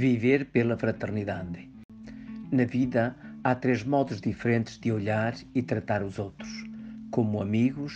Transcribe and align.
Viver 0.00 0.46
pela 0.46 0.78
fraternidade. 0.78 1.68
Na 2.50 2.64
vida 2.64 3.14
há 3.44 3.54
três 3.54 3.84
modos 3.84 4.18
diferentes 4.18 4.78
de 4.78 4.90
olhar 4.90 5.34
e 5.54 5.60
tratar 5.60 6.02
os 6.02 6.18
outros, 6.18 6.48
como 7.10 7.42
amigos, 7.42 7.94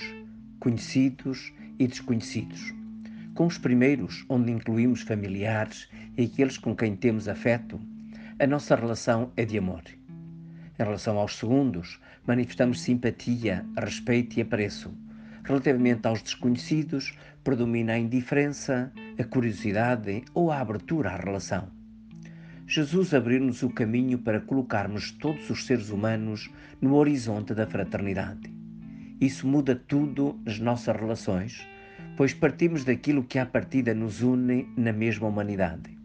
conhecidos 0.61 1.51
e 1.79 1.87
desconhecidos. 1.87 2.75
Com 3.35 3.47
os 3.47 3.57
primeiros, 3.57 4.23
onde 4.29 4.53
incluímos 4.53 5.01
familiares 5.01 5.89
e 6.15 6.25
aqueles 6.25 6.59
com 6.59 6.77
quem 6.77 6.95
temos 6.95 7.27
afeto, 7.27 7.81
a 8.39 8.47
nossa 8.47 8.77
relação 8.77 9.33
é 9.35 9.47
de 9.47 9.57
amor. 9.57 9.85
Em 10.79 10.83
relação 10.83 11.17
aos 11.17 11.39
segundos, 11.39 11.99
manifestamos 12.27 12.83
simpatia, 12.83 13.65
respeito 13.79 14.37
e 14.37 14.43
apreço. 14.43 14.93
Relativamente 15.43 16.07
aos 16.07 16.21
desconhecidos, 16.21 17.17
predomina 17.43 17.95
a 17.95 17.99
indiferença, 17.99 18.93
a 19.19 19.25
curiosidade 19.25 20.23
ou 20.35 20.51
a 20.51 20.61
abertura 20.61 21.09
à 21.09 21.17
relação. 21.17 21.73
Jesus 22.67 23.13
abriu-nos 23.13 23.63
o 23.63 23.69
caminho 23.69 24.19
para 24.19 24.41
colocarmos 24.41 25.11
todos 25.11 25.51
os 25.51 25.67
seres 25.67 25.91
humanos 25.91 26.51
no 26.81 26.95
horizonte 26.95 27.55
da 27.55 27.67
fraternidade. 27.67 28.51
Isso 29.21 29.47
muda 29.47 29.77
tudo 29.77 30.41
nas 30.47 30.59
nossas 30.59 30.97
relações, 30.97 31.67
pois 32.17 32.33
partimos 32.33 32.83
daquilo 32.83 33.23
que 33.23 33.39
à 33.39 33.45
partida 33.45 33.93
nos 33.95 34.23
une 34.23 34.67
na 34.79 34.93
mesma 34.93 35.29
humanidade. 35.29 35.97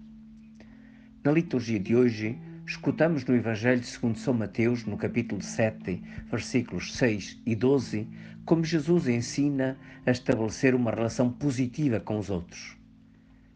Na 1.24 1.32
liturgia 1.32 1.80
de 1.80 1.96
hoje, 1.96 2.38
escutamos 2.66 3.24
no 3.24 3.36
Evangelho 3.36 3.84
segundo 3.84 4.18
São 4.18 4.34
Mateus, 4.34 4.86
no 4.86 4.98
capítulo 4.98 5.42
7, 5.42 6.02
versículos 6.30 6.94
6 6.96 7.42
e 7.46 7.56
12, 7.56 8.06
como 8.44 8.66
Jesus 8.66 9.08
ensina 9.08 9.78
a 10.06 10.12
estabelecer 10.12 10.76
uma 10.76 10.92
relação 10.92 11.32
positiva 11.32 12.02
com 12.02 12.20
os 12.20 12.30
outros. 12.30 12.78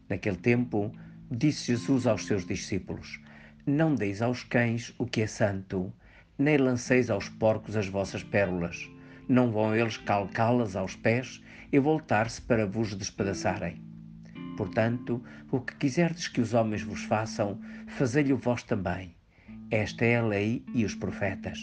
Naquele 0.08 0.36
tempo, 0.36 0.90
Disse 1.36 1.66
Jesus 1.66 2.06
aos 2.06 2.26
seus 2.26 2.46
discípulos: 2.46 3.20
Não 3.66 3.92
deis 3.96 4.22
aos 4.22 4.44
cães 4.44 4.94
o 4.96 5.04
que 5.04 5.22
é 5.22 5.26
santo, 5.26 5.92
nem 6.38 6.56
lanceis 6.56 7.10
aos 7.10 7.28
porcos 7.28 7.76
as 7.76 7.88
vossas 7.88 8.22
pérolas. 8.22 8.88
Não 9.28 9.50
vão 9.50 9.74
eles 9.74 9.96
calcá-las 9.96 10.76
aos 10.76 10.94
pés 10.94 11.42
e 11.72 11.78
voltar-se 11.80 12.40
para 12.40 12.66
vos 12.66 12.94
despedaçarem. 12.94 13.82
Portanto, 14.56 15.20
o 15.50 15.60
que 15.60 15.74
quiserdes 15.74 16.28
que 16.28 16.40
os 16.40 16.54
homens 16.54 16.82
vos 16.82 17.02
façam, 17.02 17.60
fazei-lhe 17.88 18.32
vós 18.34 18.62
também. 18.62 19.16
Esta 19.72 20.04
é 20.04 20.18
a 20.18 20.24
lei 20.24 20.64
e 20.72 20.84
os 20.84 20.94
profetas. 20.94 21.58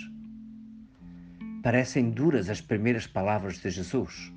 Parecem 1.63 2.09
duras 2.09 2.49
as 2.49 2.59
primeiras 2.59 3.07
palavras 3.07 3.61
de 3.61 3.69
Jesus 3.69 4.33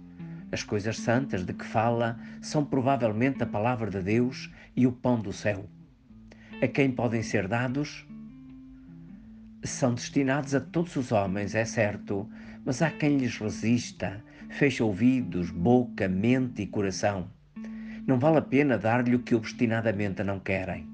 as 0.55 0.63
coisas 0.63 0.97
santas 0.99 1.45
de 1.45 1.53
que 1.53 1.65
fala 1.65 2.19
são 2.41 2.65
provavelmente 2.65 3.43
a 3.43 3.47
palavra 3.47 3.91
de 3.91 4.01
Deus 4.01 4.51
e 4.77 4.87
o 4.87 4.93
pão 4.93 5.21
do 5.21 5.33
céu. 5.33 5.69
A 6.63 6.69
quem 6.69 6.91
podem 6.93 7.23
ser 7.23 7.49
dados? 7.49 8.07
São 9.65 9.95
destinados 9.95 10.55
a 10.55 10.61
todos 10.61 10.95
os 10.95 11.11
homens, 11.11 11.55
é 11.55 11.65
certo, 11.65 12.29
mas 12.65 12.81
há 12.81 12.91
quem 12.91 13.19
lhes 13.19 13.37
resista, 13.39 14.23
feche 14.49 14.83
ouvidos, 14.83 15.51
boca, 15.51 16.09
mente 16.09 16.63
e 16.63 16.67
coração. 16.67 17.29
Não 18.07 18.19
vale 18.19 18.39
a 18.39 18.43
pena 18.43 18.79
dar-lhe 18.79 19.17
o 19.17 19.23
que 19.23 19.35
obstinadamente 19.35 20.23
não 20.23 20.39
querem. 20.39 20.87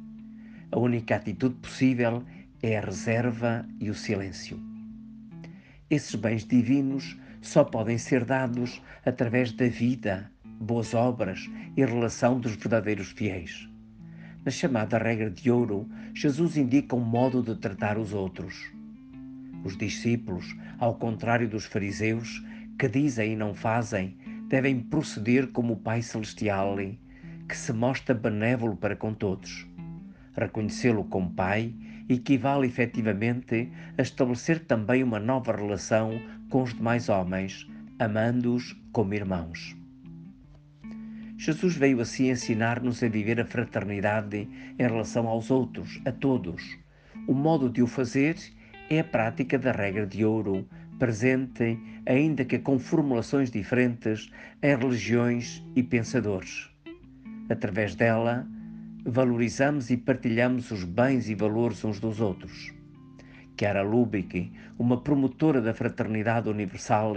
A 0.72 0.78
única 0.78 1.16
atitude 1.16 1.56
possível 1.56 2.24
é 2.62 2.78
a 2.78 2.80
reserva 2.80 3.66
e 3.78 3.90
o 3.90 3.94
silêncio. 3.94 4.58
Esses 5.90 6.14
bens 6.14 6.46
divinos 6.46 7.18
só 7.40 7.64
podem 7.64 7.98
ser 7.98 8.24
dados 8.24 8.82
através 9.04 9.52
da 9.52 9.66
vida, 9.66 10.30
boas 10.60 10.94
obras 10.94 11.48
e 11.76 11.84
relação 11.84 12.38
dos 12.38 12.54
verdadeiros 12.56 13.10
fiéis. 13.10 13.68
Na 14.44 14.50
chamada 14.50 14.98
regra 14.98 15.30
de 15.30 15.50
ouro, 15.50 15.88
Jesus 16.14 16.56
indica 16.56 16.96
um 16.96 17.00
modo 17.00 17.42
de 17.42 17.54
tratar 17.56 17.98
os 17.98 18.12
outros. 18.12 18.72
Os 19.64 19.76
discípulos, 19.76 20.56
ao 20.78 20.94
contrário 20.94 21.48
dos 21.48 21.66
fariseus, 21.66 22.42
que 22.78 22.88
dizem 22.88 23.32
e 23.32 23.36
não 23.36 23.52
fazem, 23.54 24.16
devem 24.48 24.80
proceder 24.80 25.48
como 25.48 25.74
o 25.74 25.76
Pai 25.76 26.00
Celestial, 26.00 26.76
que 27.48 27.56
se 27.56 27.72
mostra 27.72 28.14
benévolo 28.14 28.76
para 28.76 28.96
com 28.96 29.12
todos. 29.12 29.66
Reconhecê-lo 30.34 31.04
como 31.04 31.30
Pai 31.30 31.74
equivale 32.08 32.66
efetivamente 32.66 33.70
a 33.98 34.02
estabelecer 34.02 34.64
também 34.64 35.02
uma 35.02 35.20
nova 35.20 35.54
relação 35.54 36.18
com 36.50 36.62
os 36.62 36.74
demais 36.74 37.08
homens, 37.08 37.66
amando-os 37.98 38.76
como 38.92 39.14
irmãos. 39.14 39.76
Jesus 41.38 41.74
veio 41.74 42.00
assim 42.02 42.28
ensinar-nos 42.28 43.02
a 43.02 43.08
viver 43.08 43.40
a 43.40 43.46
fraternidade 43.46 44.46
em 44.78 44.82
relação 44.82 45.26
aos 45.26 45.50
outros, 45.50 45.98
a 46.04 46.12
todos. 46.12 46.62
O 47.26 47.32
modo 47.32 47.70
de 47.70 47.82
o 47.82 47.86
fazer 47.86 48.36
é 48.90 49.00
a 49.00 49.04
prática 49.04 49.58
da 49.58 49.72
regra 49.72 50.06
de 50.06 50.22
ouro, 50.22 50.68
presente, 50.98 51.78
ainda 52.04 52.44
que 52.44 52.58
com 52.58 52.78
formulações 52.78 53.50
diferentes, 53.50 54.30
em 54.62 54.76
religiões 54.76 55.64
e 55.74 55.82
pensadores. 55.82 56.68
Através 57.48 57.94
dela, 57.94 58.46
valorizamos 59.06 59.88
e 59.88 59.96
partilhamos 59.96 60.70
os 60.70 60.84
bens 60.84 61.30
e 61.30 61.34
valores 61.34 61.82
uns 61.84 61.98
dos 61.98 62.20
outros. 62.20 62.79
Chiara 63.60 63.82
Lubick, 63.82 64.50
uma 64.78 65.02
promotora 65.02 65.60
da 65.60 65.74
fraternidade 65.74 66.48
universal, 66.48 67.14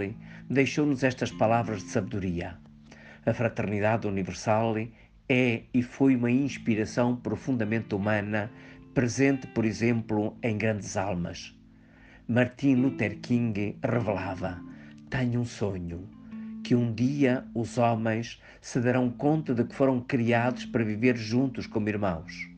deixou-nos 0.50 1.02
estas 1.02 1.30
palavras 1.30 1.82
de 1.82 1.88
sabedoria. 1.88 2.58
A 3.24 3.32
fraternidade 3.32 4.06
universal 4.06 4.74
é 5.26 5.62
e 5.72 5.82
foi 5.82 6.14
uma 6.14 6.30
inspiração 6.30 7.16
profundamente 7.16 7.94
humana, 7.94 8.50
presente, 8.92 9.46
por 9.46 9.64
exemplo, 9.64 10.36
em 10.42 10.58
grandes 10.58 10.98
almas. 10.98 11.58
Martin 12.28 12.74
Luther 12.74 13.18
King 13.20 13.78
revelava: 13.82 14.60
Tenho 15.08 15.40
um 15.40 15.46
sonho 15.46 16.06
que 16.62 16.74
um 16.74 16.92
dia 16.92 17.46
os 17.54 17.78
homens 17.78 18.38
se 18.60 18.80
darão 18.80 19.08
conta 19.08 19.54
de 19.54 19.64
que 19.64 19.74
foram 19.74 19.98
criados 19.98 20.66
para 20.66 20.84
viver 20.84 21.16
juntos 21.16 21.66
como 21.66 21.88
irmãos 21.88 22.53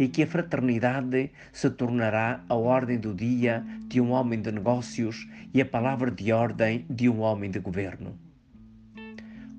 e 0.00 0.08
que 0.08 0.22
a 0.22 0.26
fraternidade 0.26 1.30
se 1.52 1.68
tornará 1.68 2.42
a 2.48 2.54
ordem 2.54 2.98
do 2.98 3.12
dia 3.12 3.62
de 3.86 4.00
um 4.00 4.12
homem 4.12 4.40
de 4.40 4.50
negócios 4.50 5.28
e 5.52 5.60
a 5.60 5.66
palavra 5.66 6.10
de 6.10 6.32
ordem 6.32 6.86
de 6.88 7.06
um 7.06 7.20
homem 7.20 7.50
de 7.50 7.58
governo. 7.58 8.18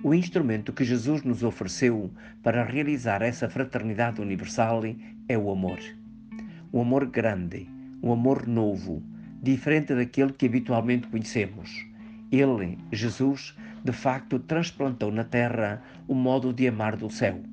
O 0.04 0.16
instrumento 0.16 0.74
que 0.74 0.84
Jesus 0.84 1.22
nos 1.22 1.44
ofereceu 1.44 2.10
para 2.42 2.64
realizar 2.64 3.22
essa 3.22 3.48
fraternidade 3.48 4.20
universal 4.20 4.82
é 5.30 5.38
o 5.38 5.52
amor. 5.52 5.78
Um 6.74 6.82
amor 6.82 7.06
grande, 7.06 7.70
um 8.02 8.12
amor 8.12 8.48
novo, 8.48 9.04
diferente 9.44 9.94
daquele 9.94 10.34
que 10.34 10.48
habitualmente 10.48 11.08
conhecemos. 11.08 11.86
Ele, 12.32 12.80
Jesus, 12.92 13.56
de 13.84 13.92
facto 13.92 14.40
transplantou 14.40 15.12
na 15.12 15.24
terra 15.24 15.84
o 16.08 16.16
modo 16.16 16.52
de 16.52 16.68
amar 16.68 16.96
do 16.96 17.12
céu. 17.12 17.44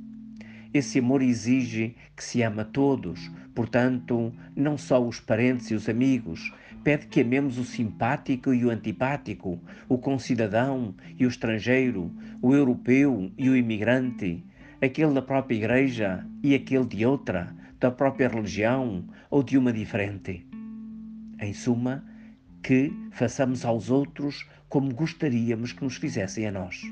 Esse 0.73 0.99
amor 0.99 1.23
exige 1.23 1.97
que 2.15 2.23
se 2.23 2.43
ama 2.43 2.65
todos, 2.65 3.31
portanto, 3.55 4.33
não 4.55 4.77
só 4.77 5.03
os 5.03 5.19
parentes 5.19 5.71
e 5.71 5.75
os 5.75 5.89
amigos. 5.89 6.53
Pede 6.85 7.07
que 7.07 7.21
amemos 7.21 7.59
o 7.59 7.65
simpático 7.65 8.53
e 8.53 8.65
o 8.65 8.71
antipático, 8.71 9.61
o 9.89 9.99
concidadão 9.99 10.95
e 11.19 11.25
o 11.25 11.29
estrangeiro, 11.29 12.13
o 12.43 12.55
europeu 12.55 13.33
e 13.37 13.49
o 13.49 13.57
imigrante, 13.57 14.45
aquele 14.81 15.15
da 15.15 15.23
própria 15.23 15.57
igreja 15.57 16.25
e 16.43 16.55
aquele 16.55 16.87
de 16.87 17.05
outra, 17.05 17.55
da 17.81 17.91
própria 17.91 18.29
religião 18.29 19.05
ou 19.31 19.43
de 19.43 19.57
uma 19.57 19.73
diferente. 19.73 20.47
Em 21.41 21.53
suma, 21.53 22.05
que 22.63 22.93
façamos 23.11 23.65
aos 23.65 23.91
outros 23.91 24.47
como 24.69 24.95
gostaríamos 24.95 25.73
que 25.73 25.83
nos 25.83 25.97
fizessem 25.97 26.47
a 26.47 26.53
nós. 26.53 26.83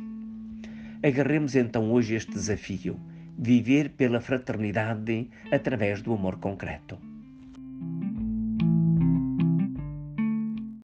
Agarremos 1.02 1.54
então 1.54 1.92
hoje 1.92 2.14
este 2.14 2.32
desafio: 2.32 2.98
viver 3.38 3.90
pela 3.90 4.20
fraternidade 4.20 5.28
através 5.52 6.02
do 6.02 6.14
amor 6.14 6.38
concreto. 6.38 6.98